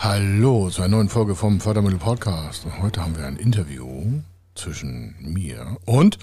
[0.00, 2.64] Hallo zu einer neuen Folge vom Fördermittel Podcast.
[2.64, 4.20] Und heute haben wir ein Interview
[4.54, 6.18] zwischen mir und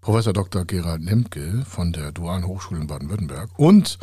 [0.00, 0.64] Professor Dr.
[0.64, 3.50] Gerald Lemke von der Dualen Hochschule in Baden-Württemberg.
[3.58, 3.98] Und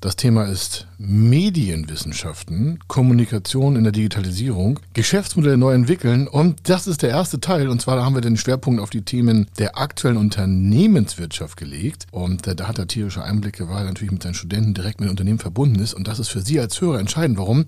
[0.00, 6.28] das Thema ist Medienwissenschaften, Kommunikation in der Digitalisierung, Geschäftsmodelle neu entwickeln.
[6.28, 7.68] Und das ist der erste Teil.
[7.68, 12.06] Und zwar haben wir den Schwerpunkt auf die Themen der aktuellen Unternehmenswirtschaft gelegt.
[12.12, 15.10] Und da hat er tierische Einblicke, weil er natürlich mit seinen Studenten direkt mit dem
[15.10, 15.94] Unternehmen verbunden ist.
[15.94, 17.38] Und das ist für Sie als Hörer entscheidend.
[17.38, 17.64] Warum?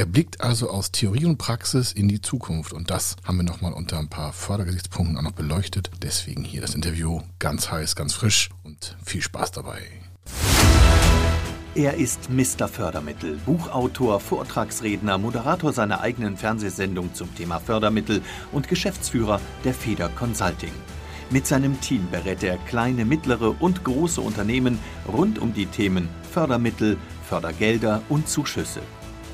[0.00, 3.74] Er blickt also aus Theorie und Praxis in die Zukunft und das haben wir nochmal
[3.74, 5.90] unter ein paar Fördergesichtspunkten auch noch beleuchtet.
[6.00, 9.82] Deswegen hier das Interview ganz heiß, ganz frisch und viel Spaß dabei.
[11.74, 12.66] Er ist Mr.
[12.66, 20.72] Fördermittel, Buchautor, Vortragsredner, Moderator seiner eigenen Fernsehsendung zum Thema Fördermittel und Geschäftsführer der Feder Consulting.
[21.28, 26.96] Mit seinem Team berät er kleine, mittlere und große Unternehmen rund um die Themen Fördermittel,
[27.28, 28.80] Fördergelder und Zuschüsse.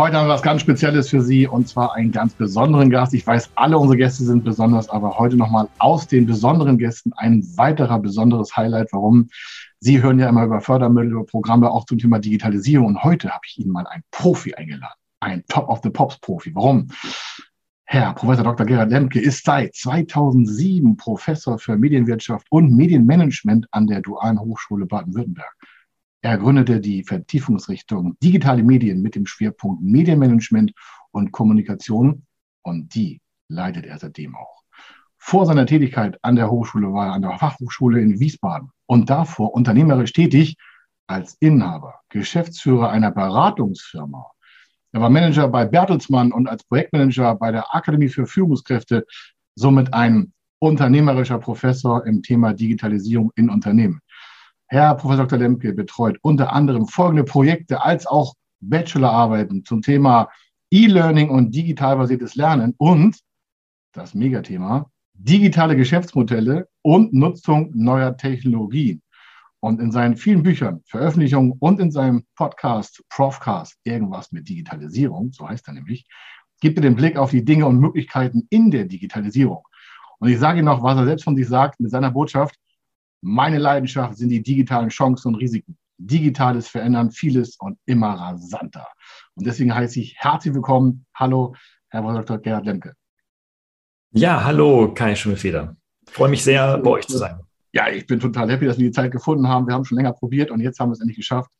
[0.00, 3.12] Heute haben wir was ganz Spezielles für Sie und zwar einen ganz besonderen Gast.
[3.12, 7.44] Ich weiß, alle unsere Gäste sind besonders, aber heute nochmal aus den besonderen Gästen ein
[7.56, 8.88] weiterer besonderes Highlight.
[8.92, 9.28] Warum?
[9.78, 13.42] Sie hören ja immer über Fördermittel, über Programme auch zum Thema Digitalisierung und heute habe
[13.46, 14.94] ich Ihnen mal einen Profi eingeladen.
[15.20, 16.54] Ein Top of the Pops Profi.
[16.54, 16.88] Warum?
[17.84, 18.64] Herr Professor Dr.
[18.64, 25.54] Gerhard Lemke ist seit 2007 Professor für Medienwirtschaft und Medienmanagement an der Dualen Hochschule Baden-Württemberg.
[26.22, 30.72] Er gründete die Vertiefungsrichtung Digitale Medien mit dem Schwerpunkt Medienmanagement
[31.12, 32.26] und Kommunikation
[32.62, 34.62] und die leitet er seitdem auch.
[35.16, 39.54] Vor seiner Tätigkeit an der Hochschule war er an der Fachhochschule in Wiesbaden und davor
[39.54, 40.56] unternehmerisch tätig
[41.06, 44.30] als Inhaber, Geschäftsführer einer Beratungsfirma.
[44.92, 49.06] Er war Manager bei Bertelsmann und als Projektmanager bei der Akademie für Führungskräfte,
[49.54, 54.00] somit ein unternehmerischer Professor im Thema Digitalisierung in Unternehmen.
[54.72, 55.40] Herr Professor Dr.
[55.40, 60.28] Lemke betreut unter anderem folgende Projekte als auch Bachelorarbeiten zum Thema
[60.70, 63.18] E-Learning und digital basiertes Lernen und
[63.92, 69.02] das Megathema digitale Geschäftsmodelle und Nutzung neuer Technologien.
[69.58, 75.48] Und in seinen vielen Büchern, Veröffentlichungen und in seinem Podcast Profcast, irgendwas mit Digitalisierung, so
[75.48, 76.06] heißt er nämlich,
[76.60, 79.64] gibt er den Blick auf die Dinge und Möglichkeiten in der Digitalisierung.
[80.20, 82.54] Und ich sage Ihnen noch, was er selbst von sich sagt mit seiner Botschaft,
[83.20, 85.76] meine Leidenschaft sind die digitalen Chancen und Risiken.
[85.98, 88.86] Digitales verändern vieles und immer rasanter.
[89.34, 91.04] Und deswegen heiße ich herzlich willkommen.
[91.14, 91.54] Hallo,
[91.90, 92.38] Herr Dr.
[92.38, 92.94] Gerhard Lemke.
[94.12, 95.76] Ja, hallo, Kai Schimmelfeder.
[96.08, 97.40] Freue mich sehr, bei euch zu sein.
[97.72, 99.66] Ja, ich bin total happy, dass wir die Zeit gefunden haben.
[99.66, 101.52] Wir haben schon länger probiert und jetzt haben wir es endlich geschafft.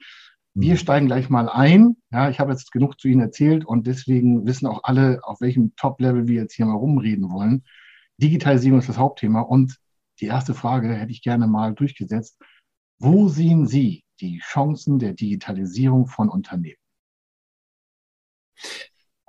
[0.54, 0.78] Wir mhm.
[0.78, 1.96] steigen gleich mal ein.
[2.10, 5.76] Ja, ich habe jetzt genug zu Ihnen erzählt und deswegen wissen auch alle, auf welchem
[5.76, 7.62] Top-Level wir jetzt hier mal rumreden wollen.
[8.16, 9.76] Digitalisierung ist das Hauptthema und
[10.20, 12.38] die erste Frage hätte ich gerne mal durchgesetzt.
[12.98, 16.76] Wo sehen Sie die Chancen der Digitalisierung von Unternehmen?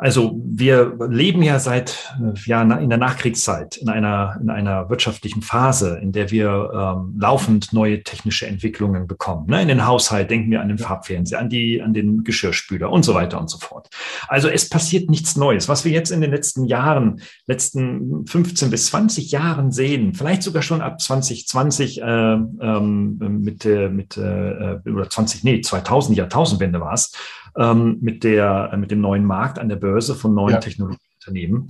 [0.01, 2.11] Also wir leben ja seit
[2.45, 7.71] ja, in der Nachkriegszeit in einer, in einer wirtschaftlichen Phase, in der wir ähm, laufend
[7.71, 9.45] neue technische Entwicklungen bekommen.
[9.47, 9.61] Ne?
[9.61, 13.13] In den Haushalt denken wir an den Farbfernseher, an, die, an den Geschirrspüler und so
[13.13, 13.89] weiter und so fort.
[14.27, 15.69] Also es passiert nichts Neues.
[15.69, 20.63] Was wir jetzt in den letzten Jahren, letzten 15 bis 20 Jahren sehen, vielleicht sogar
[20.63, 26.93] schon ab 2020 äh, ähm, mit, äh, mit äh, oder 20, nee, 2000, Jahrtausendwende war
[26.93, 27.11] es,
[27.57, 30.59] ähm, mit, der, mit dem neuen Markt an der Börse von neuen ja.
[30.59, 31.67] Technologieunternehmen,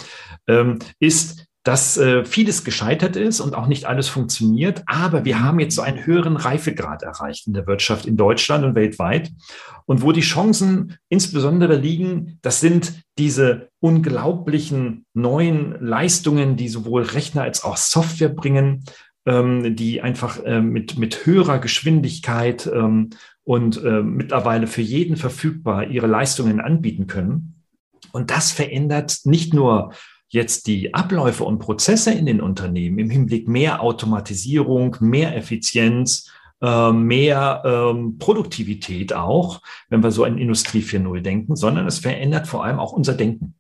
[0.47, 4.81] ähm, ist, dass äh, vieles gescheitert ist und auch nicht alles funktioniert.
[4.87, 8.73] Aber wir haben jetzt so einen höheren Reifegrad erreicht in der Wirtschaft in Deutschland und
[8.73, 9.31] weltweit.
[9.85, 17.43] Und wo die Chancen insbesondere liegen, das sind diese unglaublichen neuen Leistungen, die sowohl Rechner
[17.43, 18.83] als auch Software bringen,
[19.27, 23.11] ähm, die einfach äh, mit, mit höherer Geschwindigkeit ähm,
[23.51, 27.55] und äh, mittlerweile für jeden verfügbar ihre Leistungen anbieten können.
[28.13, 29.91] Und das verändert nicht nur
[30.29, 36.31] jetzt die Abläufe und Prozesse in den Unternehmen im Hinblick mehr Automatisierung, mehr Effizienz,
[36.61, 39.59] äh, mehr ähm, Produktivität auch,
[39.89, 43.55] wenn wir so an Industrie 4.0 denken, sondern es verändert vor allem auch unser Denken.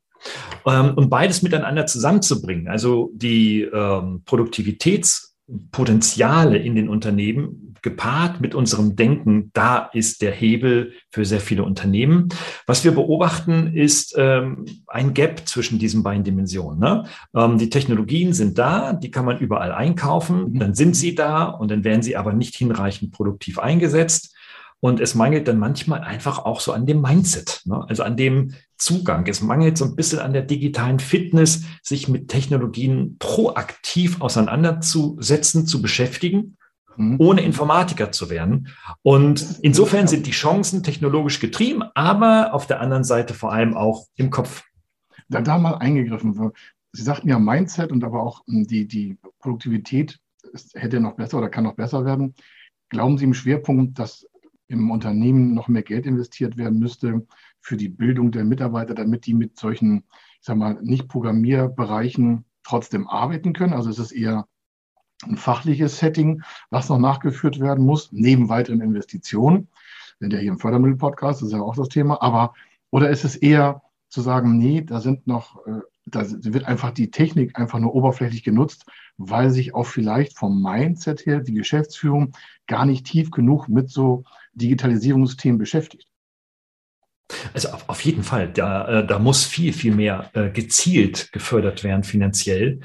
[0.65, 8.95] Ähm, und beides miteinander zusammenzubringen, also die ähm, Produktivitätspotenziale in den Unternehmen gepaart mit unserem
[8.95, 12.29] Denken, da ist der Hebel für sehr viele Unternehmen.
[12.67, 16.79] Was wir beobachten, ist ähm, ein Gap zwischen diesen beiden Dimensionen.
[16.79, 17.05] Ne?
[17.35, 20.59] Ähm, die Technologien sind da, die kann man überall einkaufen, mhm.
[20.59, 24.35] dann sind sie da und dann werden sie aber nicht hinreichend produktiv eingesetzt.
[24.83, 27.85] Und es mangelt dann manchmal einfach auch so an dem Mindset, ne?
[27.87, 29.27] also an dem Zugang.
[29.27, 35.83] Es mangelt so ein bisschen an der digitalen Fitness, sich mit Technologien proaktiv auseinanderzusetzen, zu
[35.83, 36.57] beschäftigen.
[36.97, 38.69] Ohne Informatiker zu werden.
[39.01, 44.07] Und insofern sind die Chancen technologisch getrieben, aber auf der anderen Seite vor allem auch
[44.15, 44.63] im Kopf.
[45.29, 46.51] Da, da mal eingegriffen.
[46.91, 50.19] Sie sagten ja Mindset und aber auch hm, die, die Produktivität
[50.73, 52.35] hätte noch besser oder kann noch besser werden.
[52.89, 54.27] Glauben Sie im Schwerpunkt, dass
[54.67, 57.25] im Unternehmen noch mehr Geld investiert werden müsste
[57.61, 60.03] für die Bildung der Mitarbeiter, damit die mit solchen,
[60.39, 63.73] ich sag mal, nicht Programmierbereichen trotzdem arbeiten können.
[63.73, 64.47] Also es ist eher
[65.23, 69.67] ein fachliches Setting, was noch nachgeführt werden muss, neben weiteren Investitionen.
[70.19, 72.21] Denn ja hier im Fördermittel-Podcast ist ja auch das Thema.
[72.21, 72.53] Aber,
[72.91, 77.11] oder ist es eher zu sagen, nee, da sind noch, äh, da wird einfach die
[77.11, 78.85] Technik einfach nur oberflächlich genutzt,
[79.17, 82.33] weil sich auch vielleicht vom Mindset her die Geschäftsführung
[82.67, 84.23] gar nicht tief genug mit so
[84.53, 86.07] Digitalisierungsthemen beschäftigt.
[87.53, 91.83] Also auf, auf jeden Fall, da, äh, da muss viel, viel mehr äh, gezielt gefördert
[91.83, 92.81] werden finanziell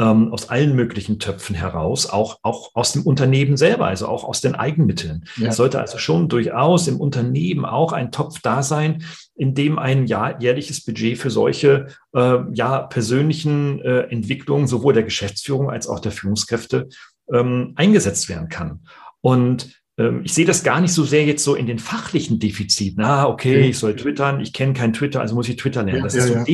[0.00, 4.40] ähm, aus allen möglichen Töpfen heraus, auch, auch aus dem Unternehmen selber, also auch aus
[4.40, 5.26] den Eigenmitteln.
[5.36, 5.48] Ja.
[5.48, 9.04] Es sollte also schon durchaus im Unternehmen auch ein Topf da sein,
[9.36, 15.02] in dem ein Jahr, jährliches Budget für solche äh, ja, persönlichen äh, Entwicklungen sowohl der
[15.02, 16.88] Geschäftsführung als auch der Führungskräfte
[17.32, 18.80] ähm, eingesetzt werden kann.
[19.20, 23.04] Und ähm, ich sehe das gar nicht so sehr jetzt so in den fachlichen Defiziten.
[23.04, 26.04] Ah, okay, ich soll twittern, ich kenne kein Twitter, also muss ich Twitter lernen.
[26.04, 26.44] Das, ja, ist, so ja.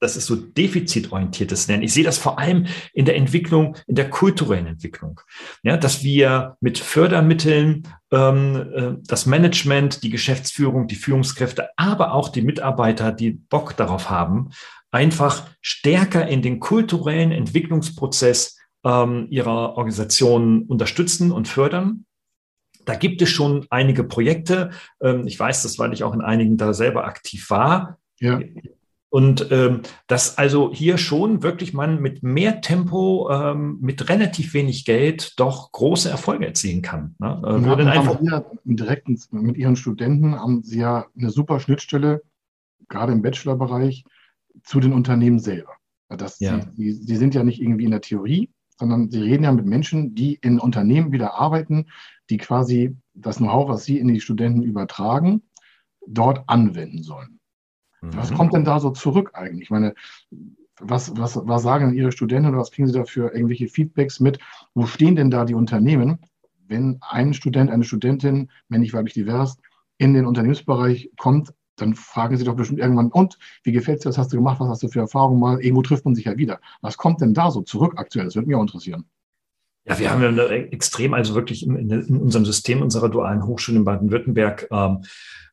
[0.00, 1.82] Das ist so defizitorientiertes Lernen.
[1.82, 5.20] Ich sehe das vor allem in der Entwicklung, in der kulturellen Entwicklung.
[5.62, 12.28] Ja, dass wir mit Fördermitteln ähm, äh, das Management, die Geschäftsführung, die Führungskräfte, aber auch
[12.28, 14.50] die Mitarbeiter, die Bock darauf haben,
[14.90, 22.06] einfach stärker in den kulturellen Entwicklungsprozess ähm, ihrer Organisation unterstützen und fördern
[22.86, 24.70] da gibt es schon einige Projekte.
[25.00, 27.98] Ähm, ich weiß das, weil ich auch in einigen da selber aktiv war.
[28.18, 28.40] Ja.
[29.10, 34.84] Und ähm, dass also hier schon wirklich man mit mehr Tempo, ähm, mit relativ wenig
[34.84, 37.16] Geld doch große Erfolge erzielen kann.
[37.18, 37.42] Ne?
[37.44, 42.22] Äh, ja, einfach ja direkt mit Ihren Studenten haben Sie ja eine super Schnittstelle,
[42.88, 44.04] gerade im Bachelorbereich,
[44.62, 45.72] zu den Unternehmen selber.
[46.08, 46.60] Das, ja.
[46.72, 50.14] sie, sie sind ja nicht irgendwie in der Theorie, sondern Sie reden ja mit Menschen,
[50.14, 51.86] die in Unternehmen wieder arbeiten,
[52.30, 55.42] die quasi das Know-how, was Sie in die Studenten übertragen,
[56.06, 57.39] dort anwenden sollen.
[58.00, 58.16] Mhm.
[58.16, 59.64] Was kommt denn da so zurück eigentlich?
[59.64, 59.94] Ich meine,
[60.80, 64.20] was, was, was sagen denn Ihre Studenten oder was kriegen Sie da für irgendwelche Feedbacks
[64.20, 64.38] mit?
[64.74, 66.18] Wo stehen denn da die Unternehmen,
[66.66, 69.58] wenn ein Student, eine Studentin, männlich, weiblich, divers,
[69.98, 74.18] in den Unternehmensbereich kommt, dann fragen sie doch bestimmt irgendwann, und wie gefällt dir, was
[74.18, 75.60] hast du gemacht, was hast du für Erfahrungen mal?
[75.60, 76.60] Irgendwo trifft man sich ja wieder.
[76.80, 78.26] Was kommt denn da so zurück aktuell?
[78.26, 79.04] Das würde mich auch interessieren.
[79.86, 83.84] Ja, wir haben ja extrem, also wirklich in, in, unserem System unserer dualen Hochschule in
[83.84, 85.04] Baden-Württemberg ähm,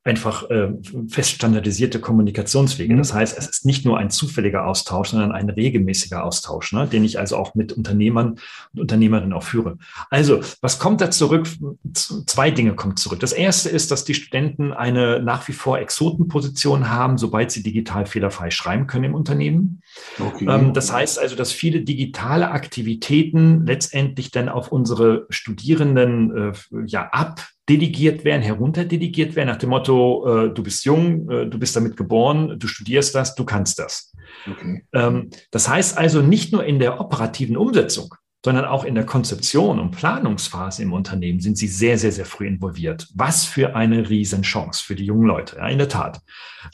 [0.08, 0.70] einfach äh,
[1.10, 2.94] fest standardisierte Kommunikationswege.
[2.94, 3.00] Mhm.
[3.00, 7.04] Das heißt, es ist nicht nur ein zufälliger Austausch, sondern ein regelmäßiger Austausch, ne, den
[7.04, 8.40] ich also auch mit Unternehmern
[8.74, 9.78] und Unternehmerinnen auch führe.
[10.10, 11.48] Also, was kommt da zurück?
[11.94, 13.20] Zwei Dinge kommen zurück.
[13.20, 18.06] Das erste ist, dass die Studenten eine nach wie vor Exotenposition haben, sobald sie digital
[18.06, 19.82] fehlerfrei schreiben können im Unternehmen.
[20.20, 20.48] Okay.
[20.50, 26.54] Ähm, das heißt also, dass viele digitale Aktivitäten letztendlich dann auf unsere Studierenden äh,
[26.86, 31.60] ja ab delegiert werden, herunterdelegiert werden, nach dem Motto, äh, du bist jung, äh, du
[31.60, 34.14] bist damit geboren, du studierst das, du kannst das.
[34.50, 34.86] Okay.
[34.94, 38.14] Ähm, das heißt also nicht nur in der operativen Umsetzung,
[38.46, 42.48] sondern auch in der Konzeption und Planungsphase im Unternehmen sind sie sehr, sehr, sehr früh
[42.48, 43.08] involviert.
[43.14, 46.22] Was für eine Riesenchance für die jungen Leute, ja, in der Tat.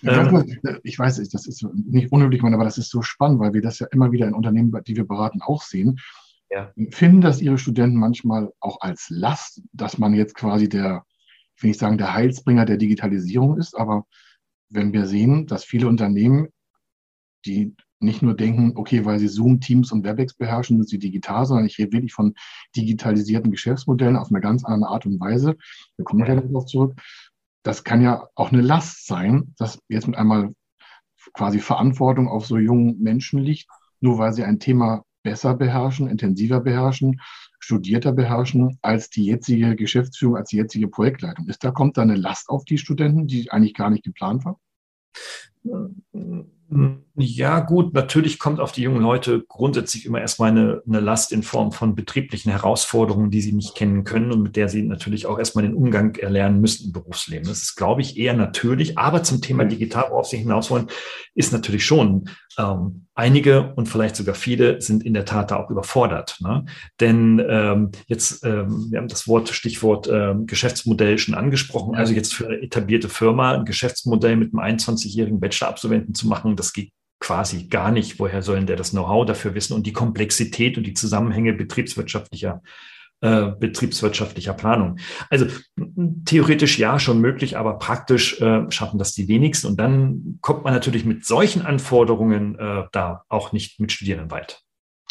[0.03, 0.45] Ähm,
[0.83, 3.87] ich weiß, das ist nicht unüblich, aber das ist so spannend, weil wir das ja
[3.91, 5.99] immer wieder in Unternehmen, die wir beraten, auch sehen
[6.53, 6.71] ja.
[6.91, 11.03] Finden das Ihre Studenten manchmal auch als Last, dass man jetzt quasi der,
[11.55, 14.05] ich will nicht sagen, der Heilsbringer der Digitalisierung ist, aber
[14.69, 16.49] wenn wir sehen, dass viele Unternehmen,
[17.45, 21.45] die nicht nur denken, okay, weil sie Zoom, Teams und WebEx beherrschen, sind sie digital,
[21.45, 22.35] sondern ich rede wirklich von
[22.75, 25.55] digitalisierten Geschäftsmodellen auf eine ganz andere Art und Weise.
[25.95, 26.35] Wir kommen ja.
[26.35, 26.99] darauf zurück.
[27.63, 30.53] Das kann ja auch eine Last sein, dass jetzt mit einmal
[31.33, 33.67] quasi Verantwortung auf so jungen Menschen liegt,
[34.01, 37.21] nur weil sie ein Thema besser beherrschen, intensiver beherrschen,
[37.59, 41.47] studierter beherrschen als die jetzige Geschäftsführung, als die jetzige Projektleitung.
[41.47, 44.59] Ist da kommt da eine Last auf die Studenten, die eigentlich gar nicht geplant war?
[47.15, 51.43] Ja, gut, natürlich kommt auf die jungen Leute grundsätzlich immer erstmal eine, eine Last in
[51.43, 55.37] Form von betrieblichen Herausforderungen, die sie nicht kennen können und mit der sie natürlich auch
[55.37, 57.47] erstmal den Umgang erlernen müssen im Berufsleben.
[57.47, 58.97] Das ist, glaube ich, eher natürlich.
[58.97, 60.87] Aber zum Thema digital, worauf Sie hinaus wollen,
[61.35, 65.69] ist natürlich schon, ähm, einige und vielleicht sogar viele sind in der Tat da auch
[65.69, 66.37] überfordert.
[66.41, 66.65] Ne?
[66.99, 71.95] Denn ähm, jetzt, ähm, wir haben das Wort, Stichwort ähm, Geschäftsmodell schon angesprochen.
[71.95, 76.73] Also jetzt für eine etablierte Firma ein Geschäftsmodell mit einem 21-jährigen Bachelor-Absolventen zu machen, das
[76.73, 78.19] geht quasi gar nicht.
[78.19, 82.61] Woher sollen der das Know-how dafür wissen und die Komplexität und die Zusammenhänge betriebswirtschaftlicher
[83.21, 84.97] äh, betriebswirtschaftlicher Planung.
[85.29, 85.47] Also
[86.25, 89.67] theoretisch ja schon möglich, aber praktisch äh, schaffen das die wenigsten.
[89.67, 94.61] Und dann kommt man natürlich mit solchen Anforderungen äh, da auch nicht mit Studierenden weit.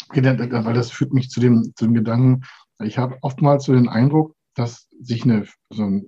[0.09, 2.43] Okay, weil das führt mich zu dem, zu dem Gedanken,
[2.83, 6.01] ich habe oftmals so den Eindruck, dass sich eine, so,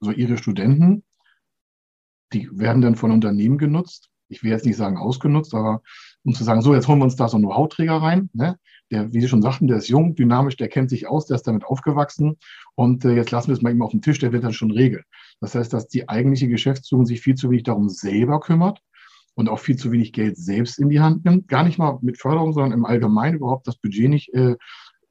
[0.00, 1.04] so ihre Studenten,
[2.32, 5.82] die werden dann von Unternehmen genutzt ich will jetzt nicht sagen ausgenutzt, aber
[6.22, 8.58] um zu sagen, so, jetzt holen wir uns da so einen Know-how-Träger rein, ne?
[8.90, 11.46] der, wie Sie schon sagten, der ist jung, dynamisch, der kennt sich aus, der ist
[11.46, 12.36] damit aufgewachsen
[12.74, 14.70] und äh, jetzt lassen wir es mal eben auf den Tisch, der wird dann schon
[14.70, 15.04] regeln.
[15.40, 18.82] Das heißt, dass die eigentliche Geschäftsführung sich viel zu wenig darum selber kümmert
[19.34, 21.48] und auch viel zu wenig Geld selbst in die Hand nimmt.
[21.48, 24.56] Gar nicht mal mit Förderung, sondern im Allgemeinen überhaupt das Budget nicht, äh,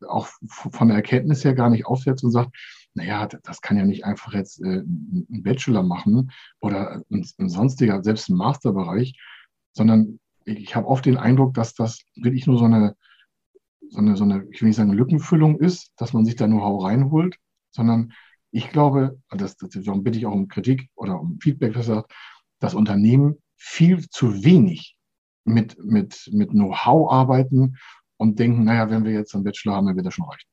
[0.08, 2.56] auch von der Erkenntnis her gar nicht aufsetzt und sagt,
[2.94, 8.04] naja, das kann ja nicht einfach jetzt äh, ein Bachelor machen oder ein, ein sonstiger,
[8.04, 9.14] selbst ein Masterbereich,
[9.74, 12.96] sondern ich habe oft den Eindruck, dass das wirklich nur so eine,
[13.90, 16.84] so eine, so eine, ich will nicht sagen Lückenfüllung ist, dass man sich da Know-how
[16.84, 17.38] reinholt,
[17.72, 18.14] sondern
[18.52, 22.14] ich glaube, das, das darum bitte ich auch um Kritik oder um Feedback, dass sagt,
[22.60, 24.98] das Unternehmen viel zu wenig
[25.46, 27.78] mit, mit, mit Know-how arbeiten
[28.18, 30.49] und denken, naja, wenn wir jetzt einen Bachelor haben, dann wird das schon reichen.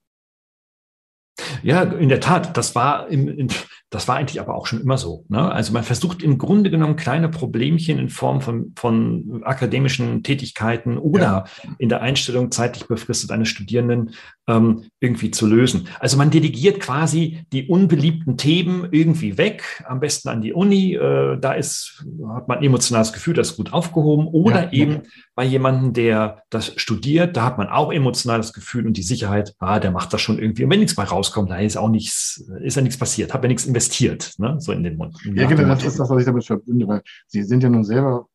[1.62, 3.48] Ja, in der Tat, das war, im, in,
[3.90, 5.24] das war eigentlich aber auch schon immer so.
[5.28, 5.50] Ne?
[5.50, 11.20] Also man versucht im Grunde genommen kleine Problemchen in Form von, von akademischen Tätigkeiten oder
[11.22, 11.44] ja.
[11.78, 14.10] in der Einstellung zeitlich befristet eines Studierenden
[14.48, 15.88] ähm, irgendwie zu lösen.
[16.00, 20.94] Also man delegiert quasi die unbeliebten Themen irgendwie weg, am besten an die Uni.
[20.94, 24.26] Äh, da ist, hat man emotionales Gefühl, das ist gut aufgehoben.
[24.26, 25.02] Oder ja, eben.
[25.36, 29.78] Bei jemandem, der das studiert, da hat man auch emotionales Gefühl und die Sicherheit, ah,
[29.78, 30.64] der macht das schon irgendwie.
[30.64, 33.48] Und wenn nichts bei rauskommt, da ist auch nichts, ist ja nichts passiert, hat ja
[33.48, 34.56] nichts investiert, ne?
[34.58, 35.14] so in den Mund.
[35.34, 38.28] Ja, genau, das ist das, was ich damit verbinde, weil Sie sind ja nun selber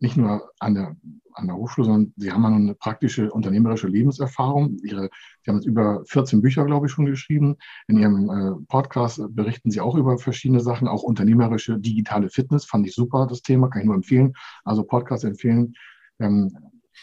[0.00, 0.96] nicht nur an der,
[1.32, 4.76] an der Hochschule, sondern Sie haben ja nun eine praktische unternehmerische Lebenserfahrung.
[4.84, 5.08] Ihre,
[5.42, 7.56] Sie haben jetzt über 14 Bücher, glaube ich, schon geschrieben.
[7.88, 12.66] In Ihrem äh, Podcast berichten Sie auch über verschiedene Sachen, auch unternehmerische digitale Fitness.
[12.66, 14.34] Fand ich super, das Thema, kann ich nur empfehlen.
[14.62, 15.74] Also Podcast empfehlen.
[16.20, 16.56] Ähm,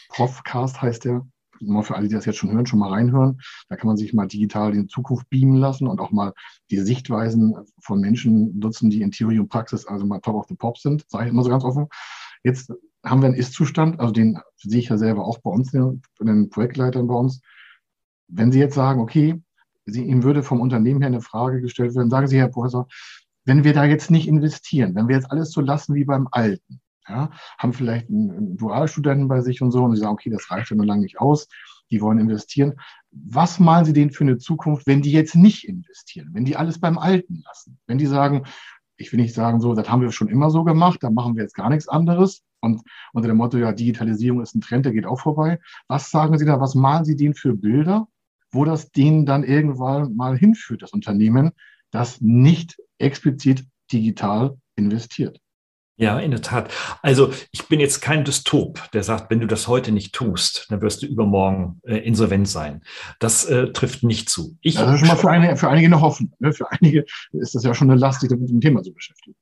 [0.08, 1.26] Profcast heißt der
[1.68, 3.40] mal für alle, die das jetzt schon hören, schon mal reinhören.
[3.68, 6.32] Da kann man sich mal digital in Zukunft beamen lassen und auch mal
[6.70, 10.54] die Sichtweisen von Menschen nutzen, die in Theorie und Praxis also mal top of the
[10.54, 11.88] pop sind, sage ich immer so ganz offen.
[12.42, 12.72] Jetzt
[13.04, 16.50] haben wir einen Ist-Zustand, also den sehe ich ja selber auch bei uns, den, den
[16.50, 17.40] Projektleitern bei uns.
[18.28, 19.40] Wenn Sie jetzt sagen, okay,
[19.84, 22.86] Sie, Ihnen würde vom Unternehmen her eine Frage gestellt werden, sagen Sie, Herr Professor,
[23.44, 26.80] wenn wir da jetzt nicht investieren, wenn wir jetzt alles so lassen wie beim Alten,
[27.08, 30.50] ja, haben vielleicht einen, einen Dualstudenten bei sich und so und sie sagen, okay, das
[30.50, 31.48] reicht ja nur lange nicht aus,
[31.90, 32.74] die wollen investieren.
[33.10, 36.80] Was malen Sie denen für eine Zukunft, wenn die jetzt nicht investieren, wenn die alles
[36.80, 37.78] beim Alten lassen?
[37.86, 38.44] Wenn die sagen,
[38.96, 41.42] ich will nicht sagen, so, das haben wir schon immer so gemacht, da machen wir
[41.42, 42.42] jetzt gar nichts anderes.
[42.60, 42.82] Und
[43.12, 45.58] unter dem Motto, ja, Digitalisierung ist ein Trend, der geht auch vorbei.
[45.88, 48.06] Was sagen Sie da, was malen Sie denen für Bilder,
[48.52, 51.50] wo das denen dann irgendwann mal hinführt, das Unternehmen,
[51.90, 55.41] das nicht explizit digital investiert?
[56.02, 56.68] Ja, in der Tat.
[57.00, 60.82] Also ich bin jetzt kein Dystop, der sagt, wenn du das heute nicht tust, dann
[60.82, 62.82] wirst du übermorgen äh, insolvent sein.
[63.20, 64.58] Das äh, trifft nicht zu.
[64.62, 66.32] Ich das ist schon mal für, eine, für einige noch Hoffnung.
[66.40, 66.52] Ne?
[66.52, 69.36] Für einige ist das ja schon eine Last, sich mit dem Thema zu beschäftigen.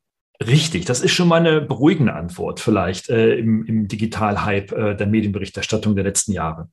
[0.47, 5.07] Richtig, das ist schon mal eine beruhigende Antwort vielleicht äh, im, im Digital-Hype äh, der
[5.07, 6.69] Medienberichterstattung der letzten Jahre.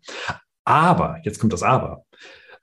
[0.65, 2.03] Aber, jetzt kommt das Aber,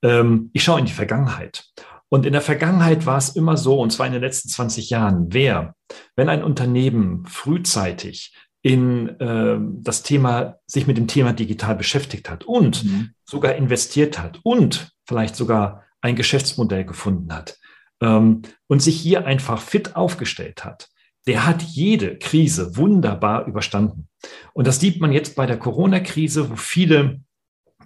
[0.02, 1.64] ähm, ich schaue in die Vergangenheit.
[2.08, 5.26] Und in der Vergangenheit war es immer so, und zwar in den letzten 20 Jahren,
[5.30, 5.74] wer,
[6.16, 12.44] wenn ein Unternehmen frühzeitig in äh, das Thema, sich mit dem Thema digital beschäftigt hat
[12.44, 13.10] und mhm.
[13.24, 17.58] sogar investiert hat und vielleicht sogar ein Geschäftsmodell gefunden hat
[18.00, 20.88] ähm, und sich hier einfach fit aufgestellt hat,
[21.26, 24.08] der hat jede Krise wunderbar überstanden.
[24.52, 27.20] Und das sieht man jetzt bei der Corona-Krise, wo viele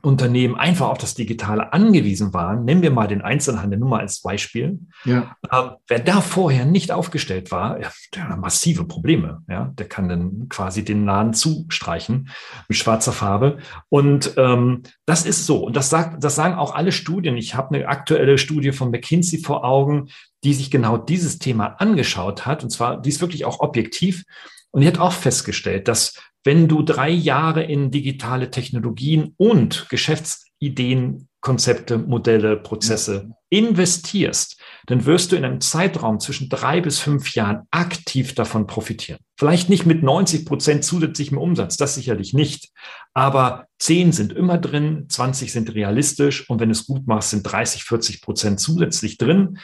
[0.03, 4.23] Unternehmen einfach auf das Digitale angewiesen waren, nehmen wir mal den Einzelhandel nur mal als
[4.23, 4.79] Beispiel.
[5.05, 5.37] Ja.
[5.53, 9.43] Ähm, wer da vorher nicht aufgestellt war, ja, der hat massive Probleme.
[9.49, 12.31] Ja, der kann dann quasi den Laden zustreichen
[12.69, 13.59] mit schwarzer Farbe.
[13.89, 15.67] Und ähm, das ist so.
[15.67, 17.37] Und das sagt, das sagen auch alle Studien.
[17.37, 20.09] Ich habe eine aktuelle Studie von McKinsey vor Augen,
[20.45, 22.63] die sich genau dieses Thema angeschaut hat.
[22.63, 24.25] Und zwar, die ist wirklich auch objektiv
[24.71, 26.15] Und die hat auch festgestellt, dass
[26.45, 35.33] wenn du drei Jahre in digitale Technologien und Geschäftsideen, Konzepte, Modelle, Prozesse investierst, dann wirst
[35.33, 39.21] du in einem Zeitraum zwischen drei bis fünf Jahren aktiv davon profitieren.
[39.39, 42.71] Vielleicht nicht mit 90 Prozent zusätzlichem Umsatz, das sicherlich nicht.
[43.15, 47.45] Aber zehn sind immer drin, 20 sind realistisch und wenn du es gut machst, sind
[47.45, 49.59] 30, 40 Prozent zusätzlich drin.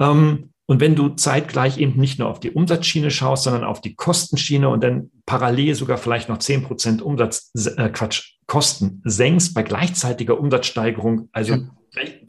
[0.00, 3.94] Ähm, und wenn du zeitgleich eben nicht nur auf die Umsatzschiene schaust, sondern auf die
[3.94, 9.62] Kostenschiene und dann parallel sogar vielleicht noch zehn Prozent Umsatz, äh, Quatsch, Kosten senkst bei
[9.62, 11.68] gleichzeitiger Umsatzsteigerung, also ja.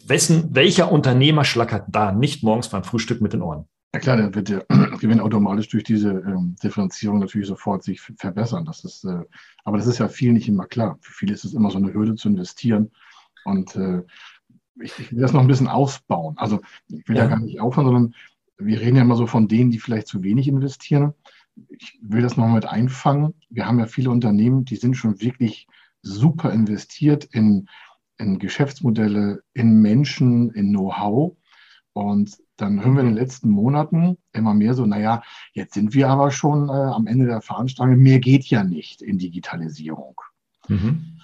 [0.05, 3.65] wessen, welcher Unternehmer schlackert da nicht morgens beim Frühstück mit den Ohren?
[3.93, 4.65] Ja klar, dann wird der
[4.99, 8.63] Gewinn automatisch durch diese ähm, Differenzierung natürlich sofort sich verbessern.
[8.63, 9.23] Das ist, äh,
[9.65, 10.97] aber das ist ja vielen nicht immer klar.
[11.01, 12.91] Für viele ist es immer so eine Hürde zu investieren.
[13.45, 14.03] Und äh,
[14.81, 16.37] ich, ich, will das noch ein bisschen ausbauen.
[16.37, 18.15] Also ich will ja, ja gar nicht aufhören, sondern
[18.59, 21.13] wir reden ja immer so von denen, die vielleicht zu wenig investieren.
[21.69, 23.33] Ich will das noch mit einfangen.
[23.49, 25.67] Wir haben ja viele Unternehmen, die sind schon wirklich
[26.01, 27.67] super investiert in,
[28.17, 31.35] in Geschäftsmodelle, in Menschen, in Know-how.
[31.93, 35.23] Und dann hören wir in den letzten Monaten immer mehr so, naja,
[35.53, 39.17] jetzt sind wir aber schon äh, am Ende der Veranstaltung, mehr geht ja nicht in
[39.17, 40.21] Digitalisierung.
[40.67, 41.18] Mhm.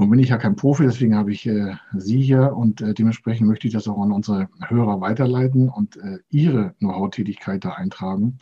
[0.00, 3.48] Nun bin ich ja kein Profi, deswegen habe ich äh, Sie hier und äh, dementsprechend
[3.48, 8.38] möchte ich das auch an unsere Hörer weiterleiten und äh, Ihre Know-how-Tätigkeit da eintragen.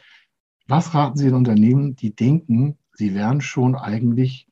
[0.69, 4.49] Was raten Sie den Unternehmen, die denken, sie wären schon eigentlich,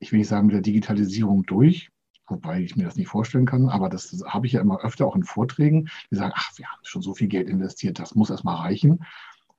[0.00, 1.90] ich will nicht sagen mit der Digitalisierung durch,
[2.26, 5.06] wobei ich mir das nicht vorstellen kann, aber das, das habe ich ja immer öfter
[5.06, 8.30] auch in Vorträgen, die sagen, ach, wir haben schon so viel Geld investiert, das muss
[8.30, 9.04] erstmal reichen.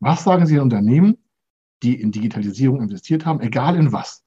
[0.01, 1.17] Was sagen Sie den Unternehmen,
[1.83, 4.25] die in Digitalisierung investiert haben, egal in was?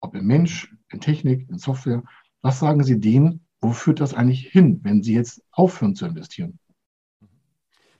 [0.00, 2.02] ob in Mensch, in Technik, in Software.
[2.42, 3.46] Was sagen Sie denen?
[3.60, 6.58] Wo führt das eigentlich hin, wenn Sie jetzt aufhören zu investieren?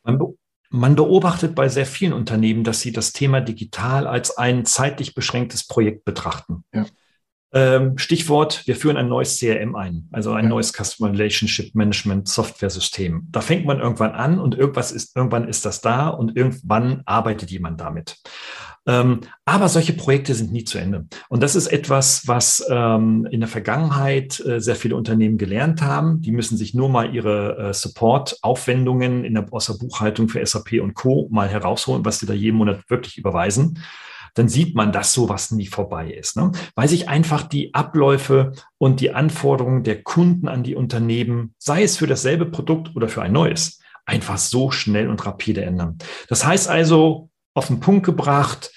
[0.04, 0.34] Man, be
[0.70, 5.66] man beobachtet bei sehr vielen Unternehmen, dass sie das Thema digital als ein zeitlich beschränktes
[5.66, 6.64] Projekt betrachten.
[6.74, 6.86] Ja.
[7.52, 10.50] Ähm, Stichwort, wir führen ein neues CRM ein, also ein ja.
[10.50, 13.28] neues Customer Relationship Management Software System.
[13.30, 17.50] Da fängt man irgendwann an und irgendwas ist, irgendwann ist das da und irgendwann arbeitet
[17.50, 18.18] jemand damit.
[18.86, 21.06] Ähm, aber solche Projekte sind nie zu Ende.
[21.28, 26.20] Und das ist etwas, was ähm, in der Vergangenheit äh, sehr viele Unternehmen gelernt haben.
[26.22, 30.94] Die müssen sich nur mal ihre äh, Support-Aufwendungen der, aus der Buchhaltung für SAP und
[30.94, 31.28] Co.
[31.30, 33.78] mal herausholen, was sie da jeden Monat wirklich überweisen
[34.36, 36.36] dann sieht man, dass sowas nie vorbei ist.
[36.36, 36.52] Ne?
[36.74, 41.96] Weil sich einfach die Abläufe und die Anforderungen der Kunden an die Unternehmen, sei es
[41.96, 45.96] für dasselbe Produkt oder für ein neues, einfach so schnell und rapide ändern.
[46.28, 48.70] Das heißt also, auf den Punkt gebracht,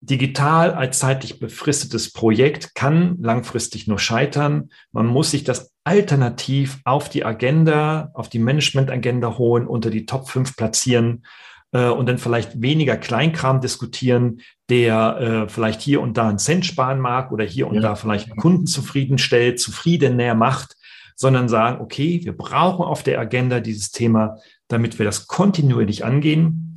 [0.00, 4.70] digital als zeitlich befristetes Projekt kann langfristig nur scheitern.
[4.92, 10.28] Man muss sich das alternativ auf die Agenda, auf die Management-Agenda holen, unter die Top
[10.28, 11.24] 5 platzieren
[11.72, 16.64] äh, und dann vielleicht weniger Kleinkram diskutieren, der äh, vielleicht hier und da einen Cent
[16.64, 17.80] sparen mag oder hier und ja.
[17.82, 20.76] da vielleicht einen Kunden zufriedenstellt, zufriedener macht,
[21.16, 26.75] sondern sagen, okay, wir brauchen auf der Agenda dieses Thema, damit wir das kontinuierlich angehen,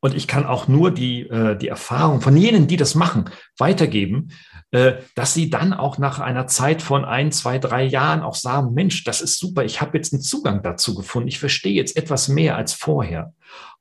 [0.00, 4.32] und ich kann auch nur die, äh, die Erfahrung von jenen, die das machen, weitergeben,
[4.70, 8.72] äh, dass sie dann auch nach einer Zeit von ein, zwei, drei Jahren auch sagen,
[8.72, 12.28] Mensch, das ist super, ich habe jetzt einen Zugang dazu gefunden, ich verstehe jetzt etwas
[12.28, 13.34] mehr als vorher.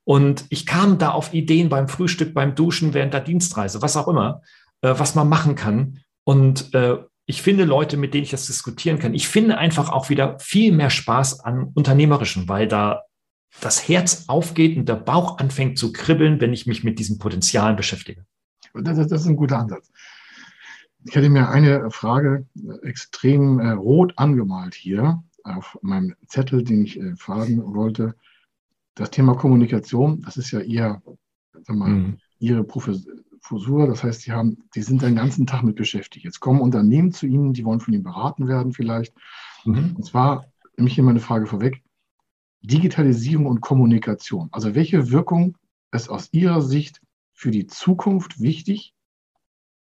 [0.03, 4.07] Und ich kam da auf Ideen beim Frühstück, beim Duschen, während der Dienstreise, was auch
[4.07, 4.41] immer,
[4.81, 5.99] äh, was man machen kann.
[6.23, 9.13] Und äh, ich finde Leute, mit denen ich das diskutieren kann.
[9.13, 13.03] Ich finde einfach auch wieder viel mehr Spaß an Unternehmerischen, weil da
[13.61, 17.75] das Herz aufgeht und der Bauch anfängt zu kribbeln, wenn ich mich mit diesen Potenzialen
[17.75, 18.25] beschäftige.
[18.73, 19.91] Das, das ist ein guter Ansatz.
[21.05, 22.45] Ich hätte mir eine Frage
[22.83, 28.15] extrem äh, rot angemalt hier auf meinem Zettel, den ich äh, fragen wollte.
[28.95, 31.01] Das Thema Kommunikation, das ist ja ihr,
[31.63, 32.17] sag mal, mhm.
[32.39, 33.87] Ihre Professur.
[33.87, 36.25] Das heißt, Sie, haben, Sie sind den ganzen Tag mit beschäftigt.
[36.25, 39.13] Jetzt kommen Unternehmen zu Ihnen, die wollen von Ihnen beraten werden vielleicht.
[39.65, 39.95] Mhm.
[39.95, 40.45] Und zwar,
[40.77, 41.81] nämlich hier meine Frage vorweg,
[42.61, 44.49] Digitalisierung und Kommunikation.
[44.51, 45.57] Also welche Wirkung
[45.91, 47.01] ist aus Ihrer Sicht
[47.33, 48.93] für die Zukunft wichtig,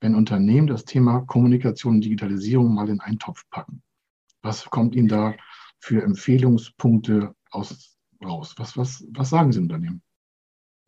[0.01, 3.83] wenn Unternehmen das Thema Kommunikation und Digitalisierung mal in einen Topf packen?
[4.43, 5.35] Was kommt Ihnen da
[5.79, 8.55] für Empfehlungspunkte aus, raus?
[8.59, 10.03] Was, was, was sagen Sie Unternehmen?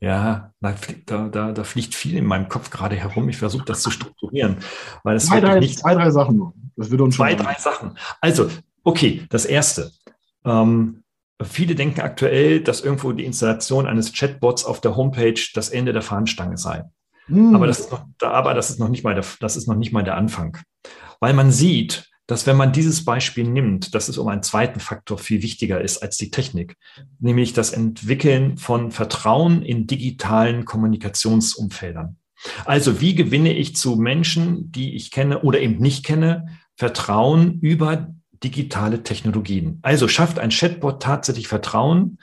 [0.01, 3.29] Ja, da, da, da fliegt viel in meinem Kopf gerade herum.
[3.29, 4.59] Ich versuche das zu strukturieren.
[5.03, 6.55] Weil es zwei, drei, nicht zwei, drei Sachen nur.
[6.77, 7.99] Das wird uns zwei, drei Sachen.
[8.21, 8.49] Also,
[8.85, 9.91] okay, das erste.
[10.45, 11.03] Ähm,
[11.43, 16.03] Viele denken aktuell, dass irgendwo die Installation eines Chatbots auf der Homepage das Ende der
[16.03, 16.83] Fahnenstange sei.
[17.27, 17.55] Hm.
[17.55, 19.93] Aber, das ist noch, aber das ist noch nicht mal der, das ist noch nicht
[19.93, 20.59] mal der Anfang.
[21.21, 25.19] Weil man sieht, dass wenn man dieses Beispiel nimmt, dass es um einen zweiten Faktor
[25.19, 26.77] viel wichtiger ist als die Technik,
[27.21, 32.17] nämlich das Entwickeln von Vertrauen in digitalen Kommunikationsumfeldern.
[32.65, 36.47] Also wie gewinne ich zu Menschen, die ich kenne oder eben nicht kenne,
[36.77, 39.79] Vertrauen über digitale Technologien?
[39.83, 42.19] Also schafft ein Chatbot tatsächlich Vertrauen?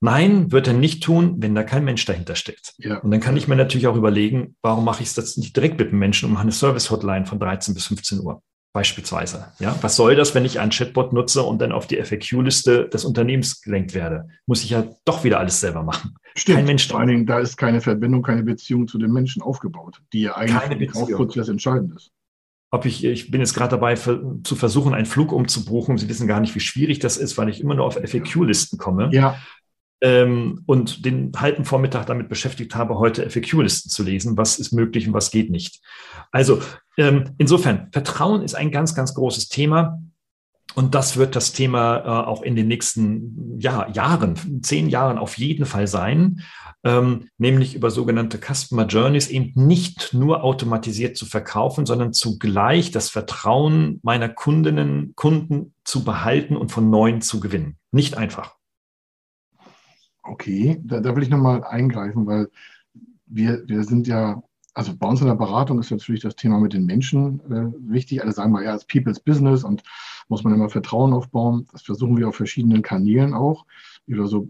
[0.00, 2.74] Nein, wird er nicht tun, wenn da kein Mensch dahinter steckt.
[2.78, 2.98] Ja.
[2.98, 5.92] Und dann kann ich mir natürlich auch überlegen, warum mache ich das nicht direkt mit
[5.92, 8.42] dem Menschen und mache eine Service-Hotline von 13 bis 15 Uhr
[8.74, 9.46] beispielsweise.
[9.60, 13.04] Ja, was soll das, wenn ich einen Chatbot nutze und dann auf die FAQ-Liste des
[13.04, 14.28] Unternehmens gelenkt werde?
[14.46, 16.16] Muss ich ja doch wieder alles selber machen.
[16.34, 16.58] Stimmt.
[16.58, 16.88] Kein Mensch.
[16.88, 20.36] Vor allen Dingen, da ist keine Verbindung, keine Beziehung zu den Menschen aufgebaut, die ja
[20.36, 22.10] eigentlich im Kaufprozess entscheidend ist.
[22.74, 25.96] Ob ich, ich bin jetzt gerade dabei, für, zu versuchen, einen Flug umzubuchen.
[25.96, 29.10] Sie wissen gar nicht, wie schwierig das ist, weil ich immer nur auf FAQ-Listen komme.
[29.12, 29.36] Ja
[30.04, 35.08] ähm, und den halben Vormittag damit beschäftigt habe, heute FAQ-Listen zu lesen, was ist möglich
[35.08, 35.80] und was geht nicht.
[36.30, 36.60] Also
[36.98, 40.02] ähm, insofern, Vertrauen ist ein ganz, ganz großes Thema.
[40.74, 45.38] Und das wird das Thema äh, auch in den nächsten ja, Jahren, zehn Jahren auf
[45.38, 46.42] jeden Fall sein,
[46.82, 53.08] ähm, nämlich über sogenannte Customer Journeys eben nicht nur automatisiert zu verkaufen, sondern zugleich das
[53.08, 57.76] Vertrauen meiner Kundinnen, Kunden zu behalten und von neuen zu gewinnen.
[57.92, 58.56] Nicht einfach.
[60.24, 62.48] Okay, da, da will ich nochmal eingreifen, weil
[63.26, 66.72] wir, wir sind ja, also bei uns in der Beratung ist natürlich das Thema mit
[66.72, 68.22] den Menschen äh, wichtig.
[68.22, 69.82] Alle sagen mal, ja, es ist People's Business und
[70.28, 71.66] muss man immer Vertrauen aufbauen.
[71.72, 73.66] Das versuchen wir auf verschiedenen Kanälen auch,
[74.06, 74.48] über so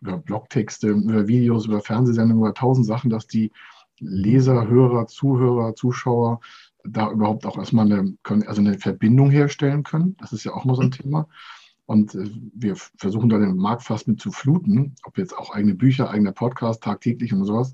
[0.00, 3.52] über Blogtexte, über Videos, über Fernsehsendungen, über tausend Sachen, dass die
[4.00, 6.40] Leser, Hörer, Zuhörer, Zuschauer
[6.84, 10.16] da überhaupt auch erstmal eine, also eine Verbindung herstellen können.
[10.18, 11.28] Das ist ja auch mal so ein Thema.
[11.86, 15.74] Und äh, wir versuchen da den Markt fast mit zu fluten, ob jetzt auch eigene
[15.74, 17.72] Bücher, eigene Podcasts, tagtäglich und sowas.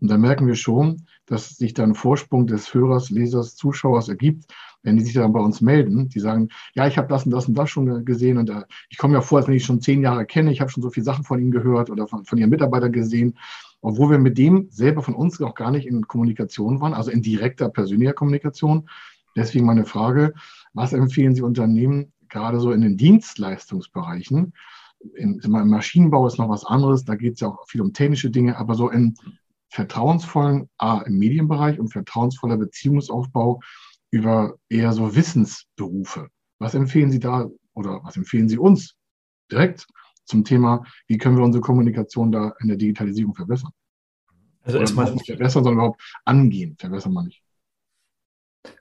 [0.00, 4.46] Und da merken wir schon, dass sich da ein Vorsprung des Hörers, Lesers, Zuschauers ergibt,
[4.82, 6.08] wenn die sich dann bei uns melden.
[6.08, 8.98] Die sagen, ja, ich habe das und das und das schon gesehen und äh, ich
[8.98, 11.04] komme ja vor, als wenn ich schon zehn Jahre kenne, ich habe schon so viele
[11.04, 13.36] Sachen von ihnen gehört oder von, von ihren Mitarbeitern gesehen,
[13.80, 17.22] obwohl wir mit dem selber von uns noch gar nicht in Kommunikation waren, also in
[17.22, 18.88] direkter persönlicher Kommunikation.
[19.36, 20.34] Deswegen meine Frage,
[20.74, 24.52] was empfehlen Sie Unternehmen, gerade so in den Dienstleistungsbereichen,
[25.14, 28.58] im Maschinenbau ist noch was anderes, da geht es ja auch viel um technische Dinge,
[28.58, 29.14] aber so in
[29.70, 33.60] vertrauensvollen, A, im Medienbereich und vertrauensvoller Beziehungsaufbau
[34.10, 36.28] über eher so Wissensberufe.
[36.58, 38.96] Was empfehlen Sie da oder was empfehlen Sie uns
[39.50, 39.86] direkt
[40.24, 43.70] zum Thema, wie können wir unsere Kommunikation da in der Digitalisierung verbessern?
[44.62, 47.42] Also erstmal nicht verbessern, sondern überhaupt angehen, verbessern wir nicht.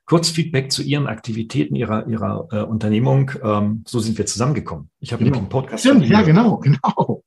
[0.05, 3.31] Kurzfeedback zu Ihren Aktivitäten Ihrer, Ihrer äh, Unternehmung.
[3.41, 4.89] Ähm, so sind wir zusammengekommen.
[4.99, 5.37] Ich habe genau.
[5.37, 5.85] einen Podcast.
[5.85, 7.23] Stimmt, ja, genau, genau.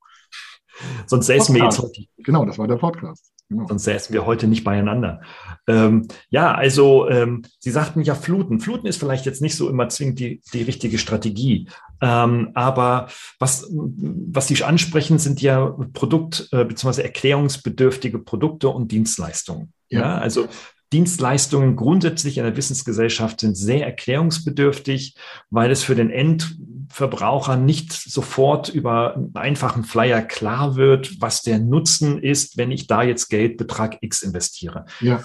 [1.05, 2.03] Sonst säßen wir jetzt heute.
[2.17, 3.31] Genau, das war der Podcast.
[3.49, 3.67] Genau.
[3.67, 5.21] Sonst säßen wir heute nicht beieinander.
[5.67, 8.61] Ähm, ja, also ähm, Sie sagten ja Fluten.
[8.61, 11.67] Fluten ist vielleicht jetzt nicht so immer zwingend die, die richtige Strategie.
[12.01, 17.01] Ähm, aber was, was Sie ansprechen, sind ja Produkt- äh, bzw.
[17.01, 19.73] erklärungsbedürftige Produkte und Dienstleistungen.
[19.89, 19.99] Ja.
[19.99, 20.17] ja.
[20.17, 20.47] also
[20.93, 25.15] Dienstleistungen grundsätzlich in der Wissensgesellschaft sind sehr erklärungsbedürftig,
[25.49, 31.59] weil es für den Endverbraucher nicht sofort über einen einfachen Flyer klar wird, was der
[31.59, 34.85] Nutzen ist, wenn ich da jetzt Geldbetrag X investiere.
[34.99, 35.23] Ja.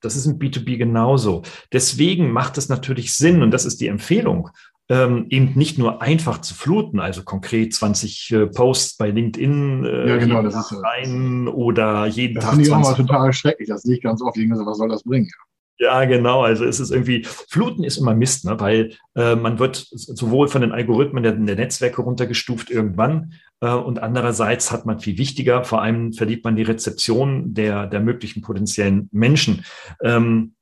[0.00, 1.42] Das ist im B2B genauso.
[1.72, 4.50] Deswegen macht es natürlich Sinn, und das ist die Empfehlung,
[4.88, 10.08] ähm, eben nicht nur einfach zu fluten, also konkret 20 äh, Posts bei LinkedIn äh,
[10.08, 12.50] ja, genau, das ist, rein oder jeden das Tag.
[12.50, 14.36] Das finde ich auch mal total schrecklich, das sehe ich ganz oft.
[14.36, 15.30] So, was soll das bringen?
[15.78, 16.42] Ja, genau.
[16.42, 18.60] Also es ist irgendwie, Fluten ist immer Mist, ne?
[18.60, 24.00] weil äh, man wird sowohl von den Algorithmen der, der Netzwerke runtergestuft irgendwann äh, und
[24.00, 29.08] andererseits hat man viel wichtiger, vor allem verliert man die Rezeption der, der möglichen potenziellen
[29.10, 29.64] Menschen.
[30.00, 30.54] Ähm,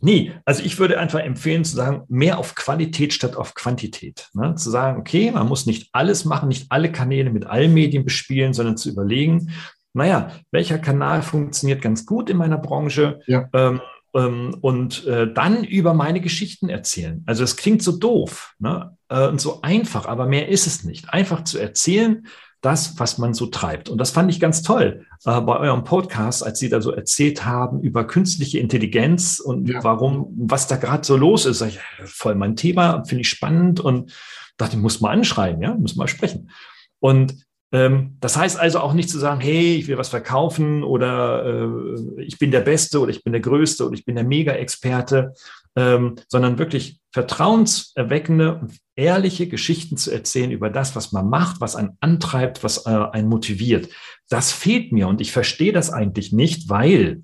[0.00, 4.28] Nee, also ich würde einfach empfehlen zu sagen, mehr auf Qualität statt auf Quantität.
[4.32, 4.54] Ne?
[4.54, 8.54] Zu sagen, okay, man muss nicht alles machen, nicht alle Kanäle mit allen Medien bespielen,
[8.54, 9.52] sondern zu überlegen,
[9.92, 13.48] naja, welcher Kanal funktioniert ganz gut in meiner Branche ja.
[13.52, 13.80] ähm,
[14.14, 17.22] ähm, und äh, dann über meine Geschichten erzählen.
[17.26, 18.96] Also es klingt so doof ne?
[19.08, 21.12] äh, und so einfach, aber mehr ist es nicht.
[21.12, 22.26] Einfach zu erzählen,
[22.60, 23.88] das, was man so treibt.
[23.88, 27.44] Und das fand ich ganz toll äh, bei eurem Podcast, als Sie da so erzählt
[27.44, 29.82] haben über künstliche Intelligenz und ja.
[29.82, 31.62] warum, was da gerade so los ist.
[31.62, 34.12] Ich, voll mein Thema, finde ich spannend und
[34.56, 36.50] dachte, ich muss mal anschreiben, ja, muss mal sprechen.
[36.98, 37.34] Und
[37.72, 42.22] ähm, das heißt also auch nicht zu sagen, hey, ich will was verkaufen oder äh,
[42.22, 45.32] ich bin der Beste oder ich bin der Größte oder ich bin der Mega-Experte,
[45.76, 48.68] ähm, sondern wirklich vertrauenserweckende
[49.00, 53.28] ehrliche Geschichten zu erzählen über das, was man macht, was einen antreibt, was äh, einen
[53.28, 53.88] motiviert.
[54.28, 57.22] Das fehlt mir und ich verstehe das eigentlich nicht, weil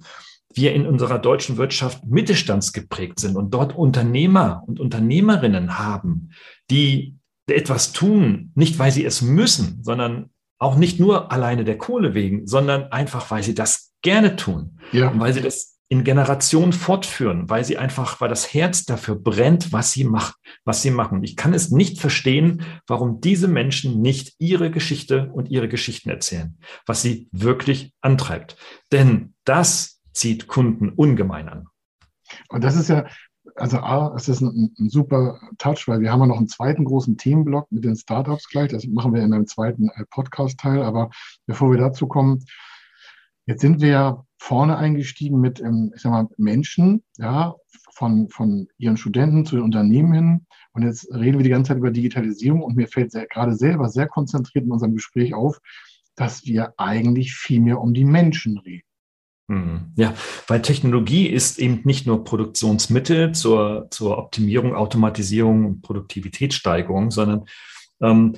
[0.55, 6.31] wir in unserer deutschen Wirtschaft mittelstandsgeprägt sind und dort Unternehmer und Unternehmerinnen haben,
[6.71, 12.15] die etwas tun, nicht weil sie es müssen, sondern auch nicht nur alleine der Kohle
[12.15, 14.79] wegen, sondern einfach, weil sie das gerne tun.
[14.93, 15.11] Ja.
[15.11, 19.73] Und weil sie das in Generationen fortführen, weil sie einfach, weil das Herz dafür brennt,
[19.73, 21.23] was sie macht, was sie machen.
[21.23, 26.59] Ich kann es nicht verstehen, warum diese Menschen nicht ihre Geschichte und ihre Geschichten erzählen,
[26.87, 28.57] was sie wirklich antreibt.
[28.91, 31.67] Denn das zieht Kunden ungemein an.
[32.49, 33.07] Und das ist ja,
[33.55, 36.85] also A, es ist ein, ein, super Touch, weil wir haben ja noch einen zweiten
[36.85, 38.71] großen Themenblock mit den Startups gleich.
[38.71, 40.83] Das machen wir in einem zweiten äh, Podcast-Teil.
[40.83, 41.11] Aber
[41.47, 42.45] bevor wir dazu kommen,
[43.47, 47.55] jetzt sind wir ja vorne eingestiegen mit, ähm, ich sag mal, Menschen, ja,
[47.93, 50.47] von, von ihren Studenten zu den Unternehmen hin.
[50.73, 54.07] Und jetzt reden wir die ganze Zeit über Digitalisierung und mir fällt gerade selber sehr
[54.07, 55.61] konzentriert in unserem Gespräch auf,
[56.15, 58.83] dass wir eigentlich viel mehr um die Menschen reden.
[59.49, 59.93] Mhm.
[59.97, 60.13] Ja,
[60.49, 67.45] weil Technologie ist eben nicht nur Produktionsmittel zur, zur Optimierung, Automatisierung und Produktivitätssteigerung, sondern
[68.03, 68.35] ähm,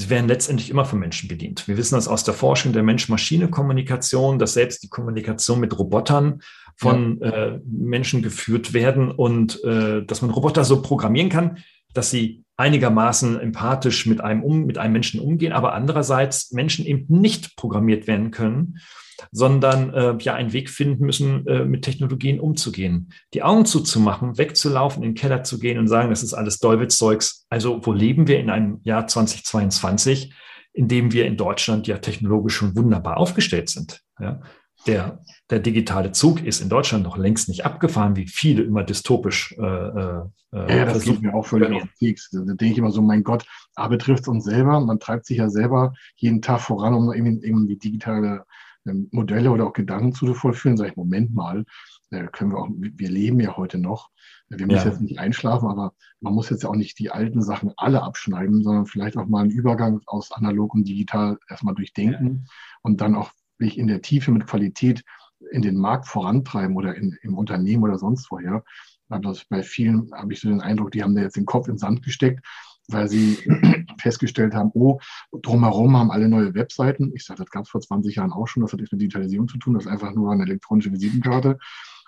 [0.00, 1.68] sie werden letztendlich immer von Menschen bedient.
[1.68, 6.40] Wir wissen das aus der Forschung der Mensch-Maschine-Kommunikation, dass selbst die Kommunikation mit Robotern
[6.76, 7.28] von ja.
[7.28, 11.58] äh, Menschen geführt werden und äh, dass man Roboter so programmieren kann,
[11.92, 17.06] dass sie einigermaßen empathisch mit einem, um, mit einem Menschen umgehen, aber andererseits Menschen eben
[17.08, 18.78] nicht programmiert werden können
[19.32, 23.12] sondern äh, ja einen Weg finden müssen, äh, mit Technologien umzugehen.
[23.34, 27.46] Die Augen zuzumachen, wegzulaufen, in den Keller zu gehen und sagen, das ist alles Deufelszeugs.
[27.48, 30.34] Also wo leben wir in einem Jahr 2022,
[30.72, 34.00] in dem wir in Deutschland ja technologisch schon wunderbar aufgestellt sind?
[34.18, 34.40] Ja?
[34.86, 39.54] Der, der digitale Zug ist in Deutschland noch längst nicht abgefahren, wie viele immer dystopisch
[39.58, 40.22] äh, äh,
[40.54, 42.30] äh ja, das geht mir auch völlig auf Keks.
[42.30, 44.80] Da denke ich immer so, mein Gott, A betrifft uns selber.
[44.80, 48.44] Man treibt sich ja selber jeden Tag voran, um irgendwie, irgendwie digitale ähm,
[48.84, 51.64] Modelle oder auch Gedanken zu vollführen, sage ich, Moment mal,
[52.10, 54.10] äh, können wir auch, wir leben ja heute noch.
[54.48, 54.92] Wir müssen ja.
[54.92, 58.62] jetzt nicht einschlafen, aber man muss jetzt ja auch nicht die alten Sachen alle abschneiden,
[58.62, 62.52] sondern vielleicht auch mal einen Übergang aus analog und digital erstmal durchdenken ja.
[62.82, 65.04] und dann auch wirklich in der Tiefe mit Qualität
[65.52, 68.64] in den Markt vorantreiben oder in, im Unternehmen oder sonst woher.
[69.08, 71.74] Also bei vielen habe ich so den Eindruck, die haben da jetzt den Kopf in
[71.74, 72.44] den Sand gesteckt
[72.92, 73.36] weil sie
[74.00, 74.98] festgestellt haben, oh,
[75.32, 77.12] drumherum haben alle neue Webseiten.
[77.14, 79.48] Ich sage, das gab es vor 20 Jahren auch schon, das hat nichts mit Digitalisierung
[79.48, 81.58] zu tun, das ist einfach nur eine elektronische Visitenkarte.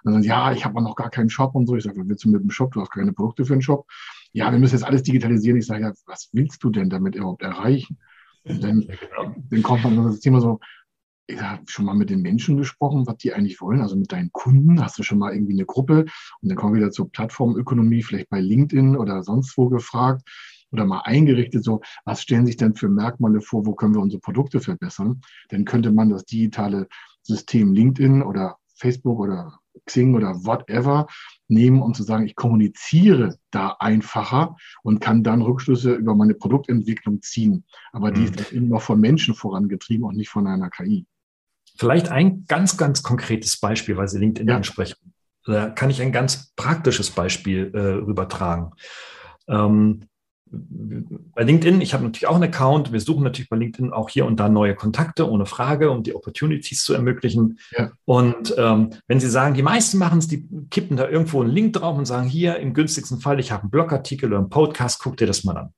[0.05, 1.77] Und dann, ja, ich habe noch gar keinen Shop und so.
[1.77, 2.73] Ich sage, was willst du mit dem Shop?
[2.73, 3.87] Du hast keine Produkte für einen Shop.
[4.33, 5.59] Ja, wir müssen jetzt alles digitalisieren.
[5.59, 7.99] Ich sage, ja, was willst du denn damit überhaupt erreichen?
[8.45, 8.89] Und dann,
[9.51, 10.59] dann kommt man das Thema so,
[11.29, 14.33] ich habe schon mal mit den Menschen gesprochen, was die eigentlich wollen, also mit deinen
[14.33, 14.83] Kunden.
[14.83, 16.07] Hast du schon mal irgendwie eine Gruppe?
[16.41, 20.23] Und dann kommen wir wieder zur Plattformökonomie, vielleicht bei LinkedIn oder sonst wo gefragt
[20.73, 24.21] oder mal eingerichtet, so, was stellen sich denn für Merkmale vor, wo können wir unsere
[24.21, 25.21] Produkte verbessern?
[25.51, 26.89] Dann könnte man das digitale
[27.23, 31.07] System LinkedIn oder Facebook oder Xing oder whatever
[31.49, 37.23] nehmen, um zu sagen, ich kommuniziere da einfacher und kann dann Rückschlüsse über meine Produktentwicklung
[37.23, 37.65] ziehen.
[37.93, 38.35] Aber die mhm.
[38.35, 41.07] ist immer von Menschen vorangetrieben und nicht von einer KI.
[41.79, 44.57] Vielleicht ein ganz, ganz konkretes Beispiel, weil Sie LinkedIn ja.
[44.57, 45.15] ansprechen.
[45.45, 48.73] Da kann ich ein ganz praktisches Beispiel äh, übertragen.
[49.49, 50.05] Ähm,
[50.53, 52.93] bei LinkedIn, ich habe natürlich auch einen Account.
[52.93, 56.15] Wir suchen natürlich bei LinkedIn auch hier und da neue Kontakte, ohne Frage, um die
[56.15, 57.59] Opportunities zu ermöglichen.
[57.77, 57.91] Ja.
[58.05, 61.73] Und ähm, wenn Sie sagen, die meisten machen es, die kippen da irgendwo einen Link
[61.75, 65.17] drauf und sagen, hier im günstigsten Fall, ich habe einen Blogartikel oder einen Podcast, guck
[65.17, 65.73] dir das mal an.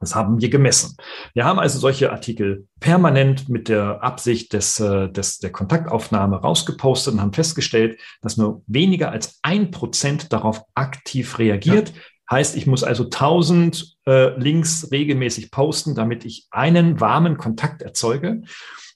[0.00, 0.96] Das haben wir gemessen.
[1.32, 7.14] Wir haben also solche Artikel permanent mit der Absicht des, äh, des, der Kontaktaufnahme rausgepostet
[7.14, 11.90] und haben festgestellt, dass nur weniger als ein Prozent darauf aktiv reagiert.
[11.90, 11.94] Ja.
[12.30, 18.42] Heißt, ich muss also 1000 äh, Links regelmäßig posten, damit ich einen warmen Kontakt erzeuge.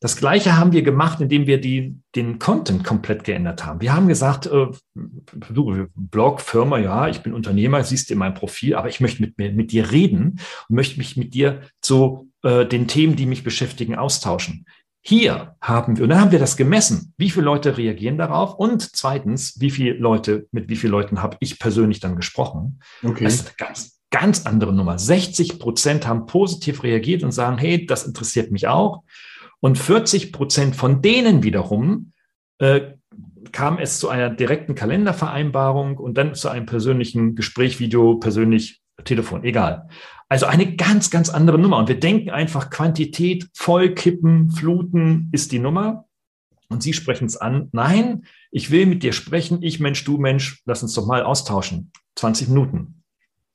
[0.00, 3.82] Das Gleiche haben wir gemacht, indem wir die, den Content komplett geändert haben.
[3.82, 8.74] Wir haben gesagt, äh, Blog, Firma, ja, ich bin Unternehmer, siehst du in meinem Profil,
[8.74, 12.88] aber ich möchte mit, mit dir reden und möchte mich mit dir zu äh, den
[12.88, 14.64] Themen, die mich beschäftigen, austauschen.
[15.02, 18.82] Hier haben wir, und dann haben wir das gemessen, wie viele Leute reagieren darauf und
[18.94, 22.80] zweitens, wie viele Leute, mit wie vielen Leuten habe ich persönlich dann gesprochen.
[23.02, 23.24] Okay.
[23.24, 24.98] Das ist eine ganz, ganz andere Nummer.
[24.98, 29.02] 60 Prozent haben positiv reagiert und sagen, hey, das interessiert mich auch.
[29.60, 32.12] Und 40 Prozent von denen wiederum
[32.58, 32.92] äh,
[33.52, 39.44] kam es zu einer direkten Kalendervereinbarung und dann zu einem persönlichen Gespräch, Video, persönlich, Telefon,
[39.44, 39.88] egal.
[40.30, 41.78] Also eine ganz, ganz andere Nummer.
[41.78, 46.06] Und wir denken einfach, Quantität, Vollkippen, Fluten ist die Nummer.
[46.68, 47.68] Und Sie sprechen es an.
[47.72, 49.60] Nein, ich will mit dir sprechen.
[49.60, 51.90] Ich Mensch, du Mensch, lass uns doch mal austauschen.
[52.14, 53.02] 20 Minuten.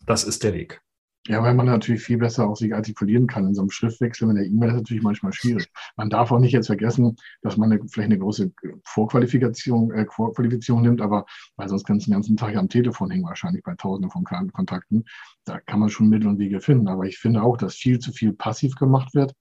[0.06, 0.82] Das ist der Weg.
[1.28, 3.48] Ja, weil man natürlich viel besser auch sich artikulieren kann.
[3.48, 5.68] In so einem Schriftwechsel mit der E-Mail ist natürlich manchmal schwierig.
[5.98, 8.52] Man darf auch nicht jetzt vergessen, dass man eine, vielleicht eine große
[8.84, 13.26] Vorqualifikation, äh, Vorqualifizierung nimmt, aber weil sonst kannst du den ganzen Tag am Telefon hängen,
[13.26, 15.06] wahrscheinlich bei tausenden von Kontakten.
[15.46, 16.88] Da kann man schon Mittel und Wege finden.
[16.88, 19.34] Aber ich finde auch, dass viel zu viel passiv gemacht wird.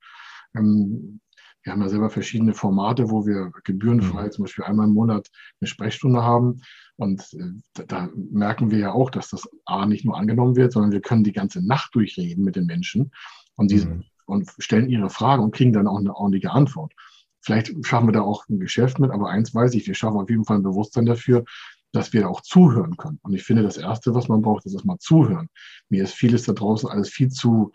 [0.56, 1.20] Ähm,
[1.64, 4.30] Wir haben ja selber verschiedene Formate, wo wir gebührenfrei mhm.
[4.32, 5.28] zum Beispiel einmal im Monat
[5.60, 6.60] eine Sprechstunde haben.
[6.96, 10.92] Und äh, da merken wir ja auch, dass das A nicht nur angenommen wird, sondern
[10.92, 13.11] wir können die ganze Nacht durchreden mit den Menschen
[13.57, 14.04] und, die, mhm.
[14.26, 16.92] und stellen ihre Fragen und kriegen dann auch eine ordentliche Antwort.
[17.40, 20.30] Vielleicht schaffen wir da auch ein Geschäft mit, aber eins weiß ich, wir schaffen auf
[20.30, 21.44] jeden Fall ein Bewusstsein dafür,
[21.92, 23.18] dass wir auch zuhören können.
[23.22, 25.48] Und ich finde, das Erste, was man braucht, ist erstmal zuhören.
[25.88, 27.72] Mir ist vieles da draußen alles viel zu,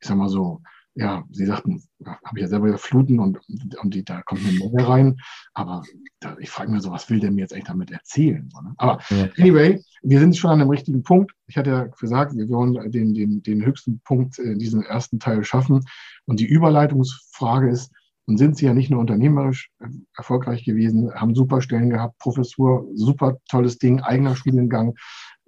[0.00, 0.62] ich sag mal so,
[0.94, 3.40] ja, Sie sagten, habe ich ja selber Fluten und,
[3.80, 5.16] und die, da kommt eine Menge rein.
[5.54, 5.82] Aber
[6.20, 8.48] da, ich frage mich so, was will der mir jetzt eigentlich damit erzählen?
[8.52, 8.74] So, ne?
[8.76, 9.28] Aber ja.
[9.38, 11.32] anyway, wir sind schon an dem richtigen Punkt.
[11.46, 15.44] Ich hatte ja gesagt, wir wollen den, den, den höchsten Punkt in diesem ersten Teil
[15.44, 15.84] schaffen.
[16.26, 17.90] Und die Überleitungsfrage ist,
[18.26, 22.86] und sind sie ja nicht nur unternehmerisch äh, erfolgreich gewesen, haben super Stellen gehabt, Professur,
[22.94, 24.94] super tolles Ding, eigener Studiengang.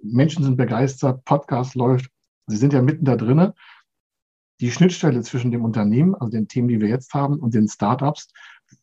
[0.03, 2.09] Menschen sind begeistert, Podcast läuft.
[2.47, 3.53] Sie sind ja mitten da drinnen
[4.61, 8.29] die Schnittstelle zwischen dem Unternehmen, also den Themen, die wir jetzt haben, und den Startups.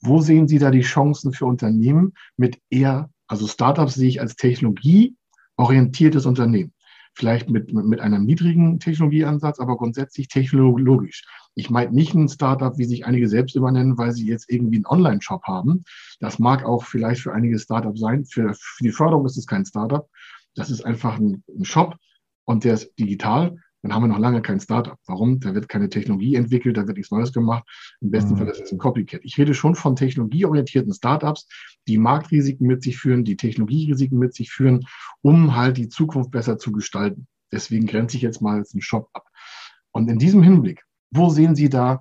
[0.00, 4.36] Wo sehen Sie da die Chancen für Unternehmen mit eher, also Startups sehe ich als
[4.36, 6.72] technologieorientiertes Unternehmen.
[7.14, 11.24] Vielleicht mit, mit einem niedrigen Technologieansatz, aber grundsätzlich technologisch.
[11.54, 14.86] Ich meine nicht ein Startup, wie sich einige selbst übernennen, weil sie jetzt irgendwie einen
[14.86, 15.84] Online-Shop haben.
[16.20, 18.24] Das mag auch vielleicht für einige Startups sein.
[18.24, 20.08] Für, für die Förderung ist es kein Startup.
[20.54, 21.96] Das ist einfach ein, ein Shop
[22.44, 24.96] und der ist digital dann haben wir noch lange kein Startup.
[25.06, 25.40] Warum?
[25.40, 27.64] Da wird keine Technologie entwickelt, da wird nichts Neues gemacht.
[28.00, 28.38] Im besten mhm.
[28.38, 29.20] Fall ist es ein Copycat.
[29.24, 31.48] Ich rede schon von technologieorientierten Startups,
[31.88, 34.86] die Marktrisiken mit sich führen, die Technologierisiken mit sich führen,
[35.20, 37.26] um halt die Zukunft besser zu gestalten.
[37.50, 39.26] Deswegen grenze ich jetzt mal jetzt einen Shop ab.
[39.90, 42.00] Und in diesem Hinblick, wo sehen Sie da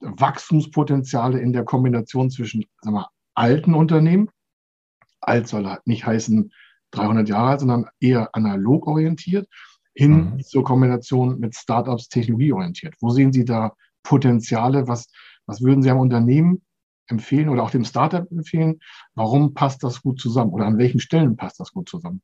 [0.00, 4.28] Wachstumspotenziale in der Kombination zwischen sagen wir, alten Unternehmen,
[5.20, 6.52] alt soll nicht heißen
[6.90, 9.48] 300 Jahre alt, sondern eher analog orientiert
[9.94, 10.42] hin mhm.
[10.42, 12.94] zur Kombination mit Startups technologieorientiert?
[13.00, 14.88] Wo sehen Sie da Potenziale?
[14.88, 15.08] Was,
[15.46, 16.62] was würden Sie am Unternehmen
[17.08, 18.80] empfehlen oder auch dem Startup empfehlen?
[19.14, 22.22] Warum passt das gut zusammen oder an welchen Stellen passt das gut zusammen?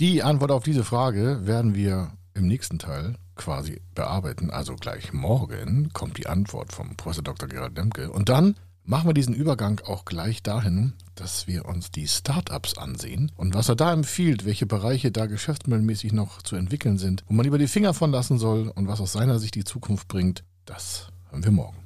[0.00, 4.50] Die Antwort auf diese Frage werden wir im nächsten Teil quasi bearbeiten.
[4.50, 7.48] Also gleich morgen kommt die Antwort vom Professor Dr.
[7.48, 8.10] Gerald Demke.
[8.10, 13.32] Und dann machen wir diesen Übergang auch gleich dahin, dass wir uns die Startups ansehen
[13.36, 17.46] und was er da empfiehlt, welche Bereiche da geschäftsmodellmäßig noch zu entwickeln sind, wo man
[17.46, 21.08] über die Finger von lassen soll und was aus seiner Sicht die Zukunft bringt, das
[21.30, 21.85] hören wir morgen.